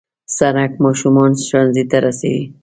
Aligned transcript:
سړک 0.37 0.71
ماشومان 0.83 1.31
ښوونځي 1.47 1.83
ته 1.91 1.97
رسوي. 2.05 2.43